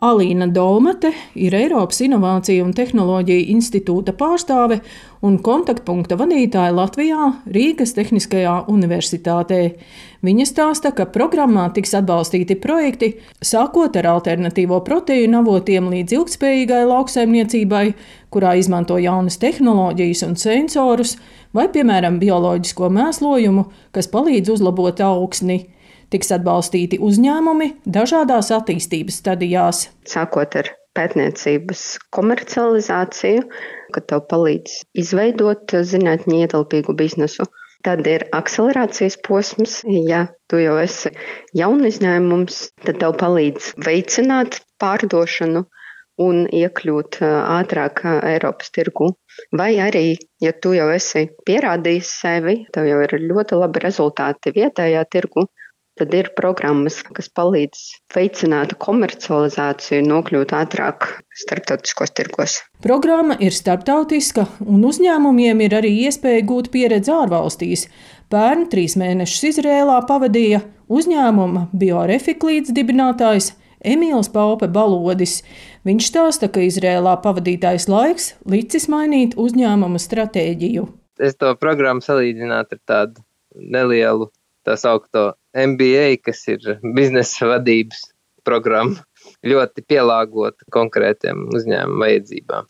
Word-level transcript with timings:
Alīna 0.00 0.46
Dolmate 0.48 1.10
ir 1.36 1.52
Eiropas 1.52 1.98
Innovāciju 2.00 2.64
un 2.64 2.70
Tehnoloģiju 2.72 3.50
institūta 3.52 4.14
pārstāve 4.16 4.78
un 5.20 5.34
kontaktpunkta 5.44 6.16
vadītāja 6.16 6.72
Latvijā 6.72 7.26
Rīgas 7.44 7.92
Tehniskajā 7.98 8.54
universitātē. 8.72 9.58
Viņa 10.24 10.46
stāsta, 10.48 10.94
ka 10.96 11.04
programmā 11.04 11.66
tiks 11.76 11.92
atbalstīti 11.98 12.56
projekti, 12.62 13.10
sākot 13.44 13.98
ar 14.00 14.08
alternatīvo 14.14 14.78
proteīnu 14.86 15.42
avotiem 15.42 15.90
līdz 15.92 16.16
ilgspējīgai 16.16 16.80
lauksaimniecībai, 16.88 17.82
kurā 18.32 18.54
izmanto 18.56 18.96
jaunas 18.96 19.36
tehnoloģijas 19.42 20.24
un 20.30 20.38
sensorus, 20.40 21.18
vai, 21.52 21.68
piemēram, 21.68 22.16
bioloģisko 22.24 22.88
mēslojumu, 22.96 23.66
kas 23.92 24.08
palīdz 24.08 24.56
uzlabot 24.56 25.04
augsni 25.04 25.66
tiks 26.10 26.32
atbalstīti 26.36 26.98
uzņēmumi 27.02 27.70
dažādās 27.86 28.50
attīstības 28.56 29.22
stadijās. 29.22 29.86
Sākot 30.08 30.56
ar 30.60 30.70
pētniecības 30.98 31.84
komercializāciju, 32.14 33.46
kad 33.94 34.06
tev 34.10 34.26
palīdz 34.30 34.80
izveidot 35.02 35.74
zinātnē 35.86 36.44
ietilpīgu 36.44 36.96
biznesu. 36.98 37.46
Tad 37.86 38.04
ir 38.10 38.26
akcelerācijas 38.36 39.16
posms. 39.24 39.80
Ja 39.88 40.26
tu 40.52 40.60
jau 40.60 40.76
esi 40.82 41.14
jauns 41.56 41.86
uzņēmums, 41.94 42.58
tad 42.84 43.00
tev 43.00 43.14
palīdz 43.22 43.74
veicināt 43.86 44.60
pārdošanu 44.82 45.64
un 46.20 46.42
iekļūt 46.52 47.20
ātrāk 47.24 48.02
Eiropas 48.10 48.68
tirgu. 48.76 49.14
Vai 49.56 49.70
arī, 49.80 50.18
ja 50.44 50.52
tu 50.52 50.74
jau 50.76 50.90
esi 50.92 51.30
pierādījis 51.48 52.10
sevi, 52.20 52.56
tev 52.74 52.90
jau 52.90 53.00
ir 53.06 53.16
ļoti 53.24 53.56
labi 53.62 53.82
rezultāti 53.86 54.52
vietējā 54.58 55.06
tirgu, 55.08 55.46
Tad 56.00 56.14
ir 56.16 56.30
programmas, 56.32 57.02
kas 57.12 57.26
palīdz 57.36 57.80
veicināt 58.14 58.70
komercializāciju, 58.80 60.00
nokļūt 60.08 60.54
ātrāk 60.56 61.04
starptautiskos 61.36 62.14
tirgos. 62.16 62.54
Programma 62.80 63.34
ir 63.36 63.52
starptautiska, 63.52 64.46
un 64.64 64.86
uzņēmumiem 64.88 65.60
ir 65.66 65.74
arī 65.76 65.90
iespēja 66.06 66.46
gūt 66.48 66.70
pieredzi 66.72 67.12
ārvalstīs. 67.12 67.82
Pērn 68.32 68.64
trīs 68.72 68.96
mēnešus 68.96 69.44
Izrēlā 69.50 69.98
pavadīja 70.08 70.62
uzņēmuma 70.88 71.66
biorefiklīts 71.76 72.72
dibinātājs 72.72 73.50
Emīls 73.84 74.32
Paupe 74.32 74.70
Balodis. 74.72 75.42
Viņš 75.84 76.08
stāsta, 76.14 76.48
ka 76.48 76.64
Izrēlā 76.64 77.18
pavadītais 77.20 77.90
laiks 77.92 78.30
licis 78.48 78.88
mainīt 78.88 79.36
uzņēmuma 79.36 80.00
stratēģiju. 80.00 80.88
Es 81.20 81.36
to 81.36 81.52
programmu 81.60 82.00
salīdzinātu 82.00 82.80
ar 82.80 82.82
tādu 82.88 83.20
nelielu 83.52 84.30
tā 84.64 84.80
saucamo 84.80 85.34
MBA, 85.56 86.20
kas 86.24 86.44
ir 86.48 86.78
biznesa 86.96 87.48
vadības 87.50 88.04
programma, 88.46 89.02
ļoti 89.46 89.84
pielāgota 89.88 90.66
konkrētiem 90.72 91.48
uzņēmuma 91.54 92.06
vajadzībām. 92.06 92.68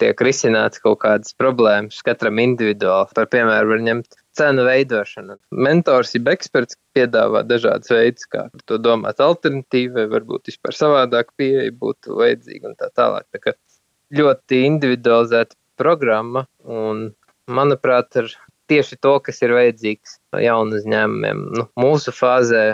Tiek 0.00 0.22
risināts 0.24 0.80
kaut 0.80 1.02
kādas 1.02 1.34
problēmas 1.36 1.98
katram 2.06 2.38
individuāli. 2.40 3.12
Par 3.16 3.26
piemēru 3.28 3.74
var 3.74 3.82
ņemt 3.84 4.16
cenu 4.38 4.64
veidošanu. 4.64 5.36
Mentors, 5.66 6.14
jeb 6.16 6.30
eksperts 6.32 6.78
piedāvā 6.96 7.42
dažādas 7.44 7.92
veidus, 7.92 8.24
kā 8.32 8.46
to 8.70 8.78
domāt 8.80 9.20
alternatīvi, 9.20 9.92
vai 9.98 10.06
varbūt 10.14 10.48
vispār 10.48 10.76
savādāk 10.78 11.34
pieeja 11.36 11.68
būtu 11.82 12.16
vajadzīga 12.16 12.70
un 12.70 12.78
tā 12.80 12.88
tālāk. 12.96 13.26
Tā 13.34 13.56
ļoti 14.16 14.62
individualizēta 14.70 15.58
programma 15.80 16.46
un, 16.64 17.10
manuprāt, 17.50 18.16
ar 18.22 18.32
tieši 18.70 18.98
to, 19.04 19.16
kas 19.26 19.42
ir 19.44 19.54
vajadzīgs 19.56 20.18
jaunu 20.44 20.78
uzņēmumiem. 20.78 21.42
Nu, 21.58 21.66
mūsu 21.80 22.14
fāzē, 22.14 22.64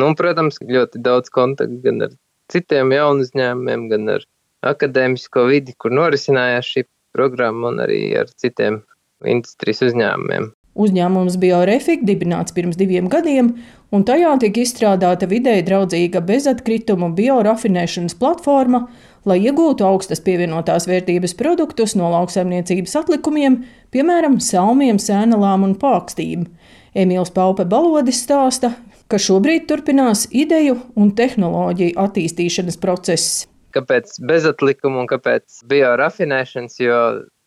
nu, 0.00 0.12
protams, 0.18 0.60
ļoti 0.60 1.02
daudz 1.04 1.32
kontaktu 1.34 1.80
gan 1.86 2.06
ar 2.08 2.14
citiem 2.52 2.94
jaunu 2.94 3.26
uzņēmumiem, 3.26 3.88
gan 3.92 4.14
ar 4.18 4.26
akadēmisko 4.70 5.46
vidi, 5.48 5.74
kur 5.80 5.94
norisinājās 5.96 6.72
šī 6.74 6.86
programma, 7.16 7.72
un 7.72 7.82
arī 7.86 8.02
ar 8.20 8.30
citiem 8.38 8.82
industrijas 9.26 9.82
uzņēmumiem. 9.90 10.50
Uzņēmums 10.78 11.34
Biorefik 11.42 12.04
dibināts 12.06 12.54
pirms 12.54 12.76
diviem 12.78 13.08
gadiem, 13.10 13.56
un 13.90 14.04
tajā 14.06 14.36
tika 14.38 14.62
izstrādāta 14.62 15.26
videi 15.26 15.64
draudzīga 15.66 16.22
bezatkritumu 16.22 17.08
biorafinēšanas 17.16 18.14
platforma, 18.20 18.84
lai 19.26 19.40
iegūtu 19.42 19.82
augstas 19.84 20.22
pievienotās 20.22 20.86
vērtības 20.86 21.34
produktus 21.34 21.96
no 21.98 22.12
lauksaimniecības 22.14 22.94
atlikumiem, 23.02 23.64
piemēram, 23.90 24.38
salmiem, 24.38 25.02
sēnelām 25.02 25.66
un 25.66 25.74
pākstīm. 25.80 26.46
Emīls 26.94 27.34
Paupe 27.34 27.66
Balodis 27.66 28.22
stāsta, 28.22 28.72
ka 29.10 29.18
šobrīd 29.18 29.66
turpinās 29.66 30.28
ideju 30.30 30.78
un 30.94 31.10
tehnoloģiju 31.18 31.98
attīstīšanas 31.98 32.78
process. 32.78 33.44
Kāpēc 33.74 34.16
bezatlikuma 34.26 35.02
un 35.02 35.10
kāpēc 35.10 35.64
biorafinēšanas? 35.70 36.78
Jo 36.82 37.02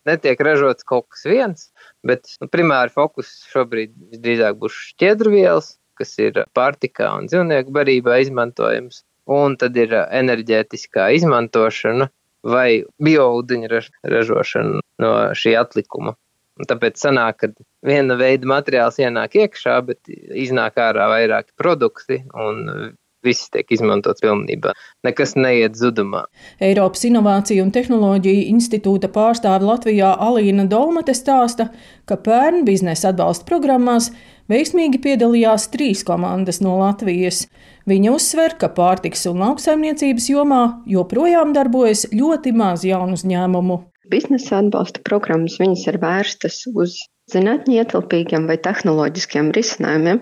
netiek 0.08 0.40
ražots 0.44 0.86
kaut 0.88 1.08
kas 1.12 1.26
viens, 1.28 1.70
bet 2.08 2.36
nu, 2.42 2.50
primāri 2.52 2.94
fokus 2.94 3.32
šobrīd 3.52 3.94
visdrīzāk 4.14 4.60
būs 4.62 4.78
šķiedrvielas, 4.92 5.76
kas 6.00 6.16
ir 6.22 6.42
pārtikā 6.58 7.12
un 7.20 7.30
dzīvnieku 7.30 7.74
barībā 7.76 8.20
izmantojams, 8.24 9.04
un 9.30 9.58
tad 9.60 9.78
ir 9.80 9.94
enerģētiskā 10.04 11.12
izmantošana 11.20 12.10
vai 12.44 12.84
bioūdeņa 13.04 13.84
ražošana 14.12 14.82
no 15.04 15.14
šī 15.38 15.56
atlikuma. 15.60 16.18
Un 16.60 16.68
tāpēc 16.70 17.00
sanāk, 17.02 17.40
ka 17.42 17.48
viena 17.88 18.18
veida 18.20 18.46
materiāls 18.50 19.00
ienāk 19.02 19.40
iekšā, 19.40 19.80
bet 19.88 20.12
iznāk 20.12 20.78
ārā 20.78 21.08
vairāki 21.10 21.56
produkti, 21.58 22.20
un 22.38 22.94
viss 23.26 23.50
tiek 23.54 23.70
izmantots 23.74 24.24
pilnībā. 24.24 24.74
Nekas 25.08 25.36
neiet 25.40 25.78
zudumā. 25.80 26.26
Eiropas 26.64 27.06
Innovāciju 27.08 27.66
un 27.66 27.72
Tehnoloģiju 27.76 28.46
institūta 28.52 29.10
pārstāve 29.14 29.68
Latvijā 29.68 30.14
Alīna 30.28 30.68
Dolmate 30.70 31.16
stāsta, 31.18 31.70
ka 32.10 32.20
pērn 32.20 32.64
biznesa 32.68 33.12
atbalsta 33.14 33.48
programmās 33.50 34.12
veiksmīgi 34.52 35.00
piedalījās 35.04 35.70
trīs 35.74 36.04
komandas 36.08 36.62
no 36.64 36.76
Latvijas. 36.82 37.46
Viņa 37.90 38.14
uzsver, 38.16 38.58
ka 38.60 38.70
pārtiks 38.76 39.26
un 39.32 39.42
lauksaimniecības 39.44 40.30
jomā 40.32 40.62
joprojām 40.88 41.56
darbojas 41.56 42.08
ļoti 42.12 42.54
maz 42.56 42.86
jaunu 42.88 43.18
uzņēmumu. 43.20 43.80
Biznesa 44.12 44.60
atbalsta 44.60 45.00
programmas 45.08 45.56
ir 45.64 45.98
vērstas 46.00 46.64
uz 46.76 47.00
zinātnē 47.32 47.80
ietilpīgiem 47.80 48.50
vai 48.50 48.58
tehnoloģiskiem 48.60 49.52
risinājumiem, 49.56 50.20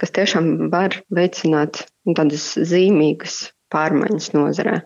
kas 0.00 0.14
tiešām 0.14 0.70
var 0.72 0.96
veicināt 1.14 1.84
tādas 2.16 2.50
zīmīgas 2.70 3.48
pārmaiņas 3.72 4.32
nozarē. 4.36 4.80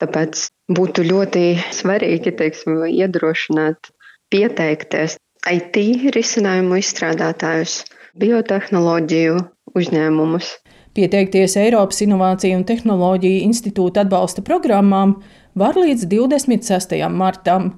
Tāpēc 0.00 0.46
būtu 0.72 1.04
ļoti 1.04 1.44
svarīgi 1.76 2.32
teiksim, 2.38 2.80
iedrošināt, 2.88 3.90
pieteikties 4.32 5.18
IT 5.50 5.76
risinājumu 6.14 6.78
izstrādātājus, 6.80 7.82
biotehnoloģiju 8.20 9.36
uzņēmumus. 9.76 10.54
Pieteikties 10.96 11.54
Eiropas 11.60 12.00
Innovāciju 12.02 12.58
un 12.58 12.64
Tehnoloģiju 12.66 13.44
institūta 13.46 14.02
atbalsta 14.02 14.42
programmām 14.46 15.18
var 15.58 15.78
līdz 15.78 16.08
26. 16.10 16.96
martam. 17.14 17.74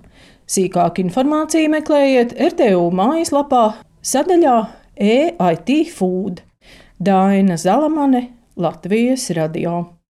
Sīkāku 0.48 1.04
informāciju 1.04 1.70
meklējiet 1.74 2.32
RTU 2.52 2.86
mājaslapā 2.96 3.66
sadaļā 4.04 4.56
EIT 5.02 5.90
Food. 5.94 6.42
Daina 6.98 7.56
Zalamane, 7.56 8.32
Latvijas 8.56 9.30
radio. 9.30 9.94